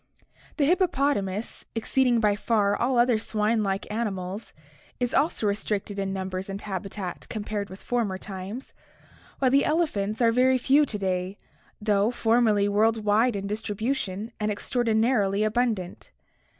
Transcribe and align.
The 0.57 0.65
hippopotamus, 0.65 1.65
exceeding 1.75 2.19
by 2.19 2.35
far 2.35 2.75
all 2.75 2.97
other 2.97 3.19
swine 3.19 3.61
like 3.61 3.85
animals, 3.91 4.51
is 4.99 5.13
also 5.13 5.45
restricted 5.45 5.99
in 5.99 6.11
numbers 6.11 6.49
and 6.49 6.59
habitat 6.59 7.29
compared 7.29 7.69
with 7.69 7.83
former 7.83 8.17
times, 8.17 8.73
while 9.37 9.51
the 9.51 9.63
elephants 9.63 10.19
are 10.19 10.31
very 10.31 10.57
few 10.57 10.87
to 10.87 10.97
day, 10.97 11.37
though 11.79 12.09
formerly 12.09 12.67
world 12.67 13.03
wide 13.05 13.35
in 13.35 13.45
distribution 13.45 14.31
and 14.39 14.49
extraordinarily 14.49 15.43
abundant. 15.43 16.09